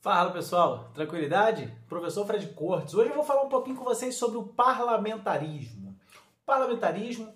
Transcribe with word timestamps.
Fala 0.00 0.30
pessoal, 0.30 0.92
tranquilidade? 0.94 1.74
Professor 1.88 2.24
Fred 2.24 2.46
Cortes. 2.54 2.94
Hoje 2.94 3.10
eu 3.10 3.16
vou 3.16 3.24
falar 3.24 3.42
um 3.42 3.48
pouquinho 3.48 3.74
com 3.74 3.82
vocês 3.82 4.14
sobre 4.14 4.38
o 4.38 4.44
parlamentarismo. 4.44 5.98
O 6.40 6.46
parlamentarismo 6.46 7.34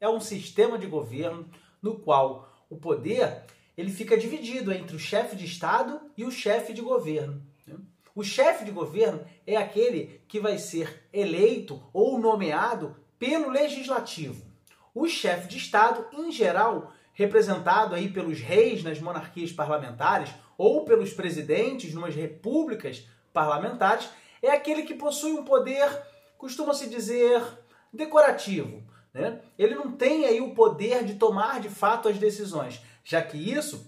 é 0.00 0.08
um 0.08 0.20
sistema 0.20 0.78
de 0.78 0.86
governo 0.86 1.50
no 1.82 1.98
qual 1.98 2.48
o 2.70 2.76
poder 2.76 3.42
ele 3.76 3.90
fica 3.90 4.16
dividido 4.16 4.72
entre 4.72 4.94
o 4.94 4.98
chefe 4.98 5.34
de 5.34 5.44
Estado 5.44 6.00
e 6.16 6.24
o 6.24 6.30
chefe 6.30 6.72
de 6.72 6.80
governo. 6.80 7.42
O 8.14 8.22
chefe 8.22 8.64
de 8.64 8.70
governo 8.70 9.26
é 9.44 9.56
aquele 9.56 10.20
que 10.28 10.38
vai 10.38 10.56
ser 10.56 11.08
eleito 11.12 11.82
ou 11.92 12.16
nomeado 12.20 12.94
pelo 13.18 13.50
legislativo. 13.50 14.46
O 14.94 15.08
chefe 15.08 15.48
de 15.48 15.58
Estado, 15.58 16.06
em 16.12 16.30
geral, 16.30 16.92
representado 17.14 17.94
aí 17.94 18.08
pelos 18.08 18.40
reis 18.40 18.82
nas 18.82 19.00
monarquias 19.00 19.52
parlamentares 19.52 20.30
ou 20.58 20.84
pelos 20.84 21.12
presidentes 21.12 21.94
numas 21.94 22.14
repúblicas 22.14 23.06
parlamentares, 23.32 24.08
é 24.42 24.50
aquele 24.50 24.82
que 24.82 24.94
possui 24.94 25.32
um 25.32 25.44
poder, 25.44 25.88
costuma-se 26.36 26.88
dizer, 26.88 27.42
decorativo. 27.92 28.82
Né? 29.12 29.40
Ele 29.58 29.74
não 29.74 29.92
tem 29.92 30.26
aí 30.26 30.40
o 30.40 30.54
poder 30.54 31.04
de 31.04 31.14
tomar 31.14 31.60
de 31.60 31.68
fato 31.68 32.08
as 32.08 32.18
decisões, 32.18 32.80
já 33.04 33.22
que 33.22 33.38
isso 33.38 33.86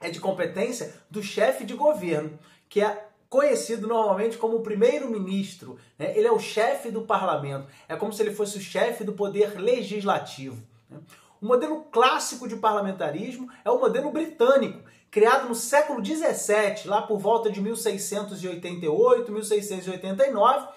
é 0.00 0.10
de 0.10 0.20
competência 0.20 0.94
do 1.10 1.22
chefe 1.22 1.64
de 1.64 1.74
governo, 1.74 2.38
que 2.68 2.82
é 2.82 3.06
conhecido 3.28 3.86
normalmente 3.86 4.36
como 4.36 4.60
primeiro-ministro. 4.60 5.78
Né? 5.98 6.16
Ele 6.16 6.26
é 6.26 6.32
o 6.32 6.38
chefe 6.38 6.90
do 6.90 7.02
parlamento, 7.02 7.66
é 7.88 7.96
como 7.96 8.12
se 8.12 8.22
ele 8.22 8.34
fosse 8.34 8.58
o 8.58 8.60
chefe 8.60 9.02
do 9.02 9.14
poder 9.14 9.58
legislativo. 9.58 10.62
Né? 10.88 10.98
O 11.40 11.46
modelo 11.46 11.84
clássico 11.90 12.48
de 12.48 12.56
parlamentarismo 12.56 13.50
é 13.64 13.70
o 13.70 13.78
modelo 13.78 14.10
britânico, 14.10 14.80
criado 15.10 15.48
no 15.48 15.54
século 15.54 16.04
XVII, 16.04 16.86
lá 16.86 17.02
por 17.02 17.18
volta 17.18 17.50
de 17.50 17.60
1688, 17.60 19.30
1689, 19.30 20.68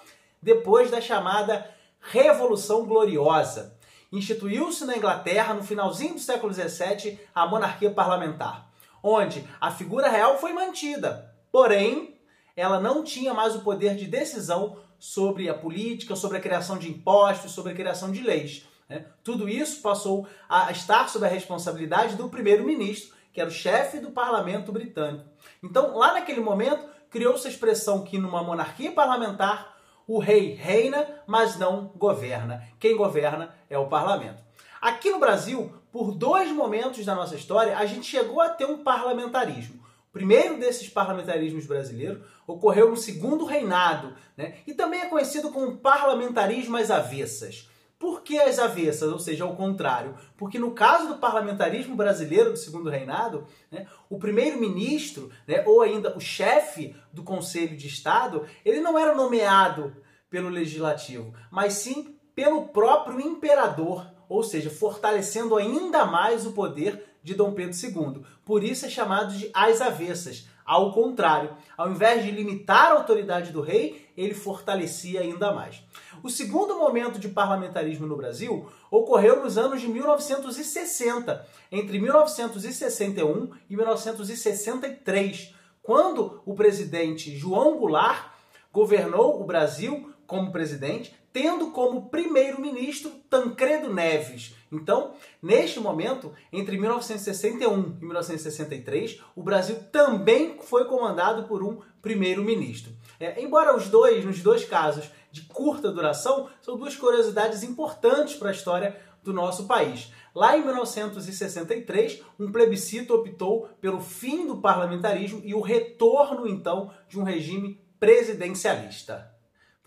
depois 0.42 0.90
da 0.90 1.00
chamada 1.00 1.70
Revolução 2.00 2.84
Gloriosa. 2.84 3.76
Instituiu-se 4.12 4.84
na 4.84 4.96
Inglaterra, 4.96 5.54
no 5.54 5.62
finalzinho 5.62 6.14
do 6.14 6.20
século 6.20 6.52
XVII, 6.52 7.18
a 7.34 7.46
monarquia 7.46 7.90
parlamentar, 7.90 8.70
onde 9.02 9.46
a 9.60 9.70
figura 9.70 10.08
real 10.08 10.38
foi 10.38 10.52
mantida, 10.52 11.34
porém, 11.50 12.18
ela 12.54 12.80
não 12.80 13.02
tinha 13.02 13.32
mais 13.32 13.54
o 13.54 13.60
poder 13.60 13.94
de 13.94 14.06
decisão 14.06 14.76
sobre 14.98 15.48
a 15.48 15.54
política, 15.54 16.14
sobre 16.14 16.36
a 16.36 16.40
criação 16.40 16.76
de 16.76 16.90
impostos, 16.90 17.52
sobre 17.52 17.72
a 17.72 17.74
criação 17.74 18.12
de 18.12 18.20
leis. 18.20 18.66
Né? 18.90 19.06
Tudo 19.22 19.48
isso 19.48 19.80
passou 19.80 20.26
a 20.48 20.72
estar 20.72 21.08
sob 21.08 21.24
a 21.24 21.28
responsabilidade 21.28 22.16
do 22.16 22.28
primeiro-ministro, 22.28 23.14
que 23.32 23.40
era 23.40 23.48
o 23.48 23.52
chefe 23.52 24.00
do 24.00 24.10
parlamento 24.10 24.72
britânico. 24.72 25.24
Então, 25.62 25.96
lá 25.96 26.14
naquele 26.14 26.40
momento, 26.40 26.84
criou-se 27.08 27.46
a 27.46 27.50
expressão 27.50 28.02
que 28.02 28.18
numa 28.18 28.42
monarquia 28.42 28.90
parlamentar 28.90 29.78
o 30.08 30.18
rei 30.18 30.54
reina, 30.54 31.06
mas 31.24 31.56
não 31.56 31.92
governa. 31.96 32.66
Quem 32.80 32.96
governa 32.96 33.54
é 33.70 33.78
o 33.78 33.86
parlamento. 33.86 34.42
Aqui 34.80 35.08
no 35.10 35.20
Brasil, 35.20 35.72
por 35.92 36.12
dois 36.12 36.50
momentos 36.50 37.04
da 37.04 37.14
nossa 37.14 37.36
história, 37.36 37.78
a 37.78 37.86
gente 37.86 38.06
chegou 38.06 38.40
a 38.40 38.48
ter 38.48 38.64
um 38.64 38.82
parlamentarismo. 38.82 39.80
O 40.08 40.12
primeiro 40.12 40.58
desses 40.58 40.88
parlamentarismos 40.88 41.64
brasileiros 41.66 42.26
ocorreu 42.44 42.90
no 42.90 42.96
segundo 42.96 43.44
reinado, 43.44 44.16
né? 44.36 44.56
e 44.66 44.74
também 44.74 45.02
é 45.02 45.06
conhecido 45.06 45.52
como 45.52 45.76
parlamentarismo 45.76 46.76
às 46.76 46.90
avessas. 46.90 47.70
Por 48.00 48.22
que 48.22 48.40
as 48.40 48.58
avessas, 48.58 49.12
ou 49.12 49.18
seja, 49.18 49.44
ao 49.44 49.54
contrário? 49.54 50.14
Porque 50.34 50.58
no 50.58 50.70
caso 50.70 51.06
do 51.06 51.18
parlamentarismo 51.18 51.94
brasileiro 51.94 52.50
do 52.50 52.56
segundo 52.56 52.88
reinado, 52.88 53.46
né, 53.70 53.86
o 54.08 54.18
primeiro-ministro, 54.18 55.30
né, 55.46 55.62
ou 55.66 55.82
ainda 55.82 56.16
o 56.16 56.20
chefe 56.20 56.96
do 57.12 57.22
Conselho 57.22 57.76
de 57.76 57.86
Estado, 57.86 58.46
ele 58.64 58.80
não 58.80 58.98
era 58.98 59.14
nomeado 59.14 59.94
pelo 60.30 60.48
legislativo, 60.48 61.34
mas 61.50 61.74
sim 61.74 62.16
pelo 62.34 62.68
próprio 62.68 63.20
imperador, 63.20 64.06
ou 64.30 64.44
seja, 64.44 64.70
fortalecendo 64.70 65.56
ainda 65.56 66.06
mais 66.06 66.46
o 66.46 66.52
poder 66.52 67.04
de 67.20 67.34
Dom 67.34 67.52
Pedro 67.52 67.76
II. 67.76 68.22
Por 68.44 68.62
isso 68.62 68.86
é 68.86 68.88
chamado 68.88 69.34
de 69.34 69.50
as 69.52 69.80
avessas. 69.80 70.48
Ao 70.64 70.92
contrário, 70.92 71.50
ao 71.76 71.90
invés 71.90 72.22
de 72.22 72.30
limitar 72.30 72.92
a 72.92 72.94
autoridade 72.94 73.50
do 73.50 73.60
rei, 73.60 74.08
ele 74.16 74.32
fortalecia 74.32 75.20
ainda 75.20 75.52
mais. 75.52 75.82
O 76.22 76.30
segundo 76.30 76.78
momento 76.78 77.18
de 77.18 77.28
parlamentarismo 77.28 78.06
no 78.06 78.16
Brasil 78.16 78.70
ocorreu 78.88 79.42
nos 79.42 79.58
anos 79.58 79.80
de 79.80 79.88
1960, 79.88 81.44
entre 81.72 81.98
1961 81.98 83.50
e 83.68 83.76
1963, 83.76 85.52
quando 85.82 86.40
o 86.46 86.54
presidente 86.54 87.36
João 87.36 87.76
Goulart 87.76 88.30
governou 88.72 89.42
o 89.42 89.44
Brasil 89.44 90.14
como 90.30 90.52
presidente, 90.52 91.12
tendo 91.32 91.72
como 91.72 92.08
primeiro-ministro 92.08 93.10
Tancredo 93.28 93.92
Neves. 93.92 94.54
Então, 94.70 95.14
neste 95.42 95.80
momento, 95.80 96.32
entre 96.52 96.78
1961 96.78 97.96
e 98.00 98.04
1963, 98.04 99.20
o 99.34 99.42
Brasil 99.42 99.74
também 99.90 100.56
foi 100.62 100.84
comandado 100.84 101.48
por 101.48 101.64
um 101.64 101.80
primeiro-ministro. 102.00 102.92
É, 103.18 103.42
embora 103.42 103.76
os 103.76 103.88
dois, 103.88 104.24
nos 104.24 104.40
dois 104.40 104.64
casos 104.64 105.10
de 105.32 105.42
curta 105.42 105.90
duração, 105.90 106.48
são 106.62 106.76
duas 106.76 106.94
curiosidades 106.94 107.64
importantes 107.64 108.36
para 108.36 108.50
a 108.50 108.52
história 108.52 108.96
do 109.24 109.32
nosso 109.32 109.66
país. 109.66 110.12
Lá 110.32 110.56
em 110.56 110.64
1963, 110.64 112.22
um 112.38 112.52
plebiscito 112.52 113.14
optou 113.14 113.68
pelo 113.80 114.00
fim 114.00 114.46
do 114.46 114.58
parlamentarismo 114.58 115.40
e 115.42 115.54
o 115.54 115.60
retorno, 115.60 116.46
então, 116.46 116.92
de 117.08 117.18
um 117.18 117.24
regime 117.24 117.80
presidencialista. 117.98 119.39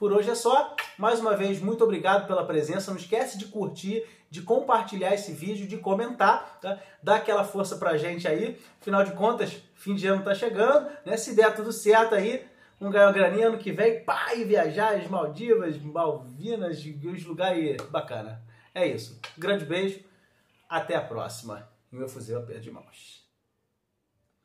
Por 0.03 0.12
hoje 0.12 0.30
é 0.30 0.36
só. 0.36 0.75
Mais 0.97 1.22
uma 1.22 1.34
vez, 1.34 1.62
muito 1.62 1.81
obrigado 1.81 2.28
pela 2.28 2.46
presença. 2.46 2.91
Não 2.91 2.97
esquece 2.97 3.38
de 3.38 3.46
curtir, 3.46 4.03
de 4.30 4.41
compartilhar 4.41 5.14
esse 5.14 5.31
vídeo, 5.31 5.66
de 5.66 5.78
comentar, 5.78 6.59
tá? 6.59 6.78
Dá 7.02 7.16
aquela 7.16 7.46
força 7.46 7.78
pra 7.78 7.96
gente 7.96 8.28
aí. 8.28 8.59
Afinal 8.81 9.06
de 9.06 9.13
contas, 9.13 9.63
fim 9.75 9.96
de 9.96 10.06
ano 10.06 10.22
tá 10.22 10.36
chegando, 10.36 10.92
né? 11.06 11.16
Se 11.16 11.34
der 11.34 11.56
tudo 11.56 11.72
certo 11.72 12.16
aí, 12.16 12.46
um 12.81 12.92
ganhar 12.92 13.13
graninha 13.13 13.47
ano 13.47 13.58
que 13.58 13.72
vem, 13.72 14.03
pai, 14.03 14.44
viajar 14.44 14.94
as 14.94 15.08
Maldivas, 15.08 15.81
Malvinas, 15.81 16.80
os 16.80 17.24
lugares 17.24 17.78
bacana. 17.90 18.44
É 18.75 18.86
isso. 18.86 19.18
grande 19.38 19.63
beijo. 19.63 20.02
Até 20.68 20.97
a 20.97 21.02
próxima. 21.02 21.66
Meu 21.90 22.09
fuzil 22.09 22.40
a 22.40 22.59
de 22.59 22.69
mãos. 22.69 23.22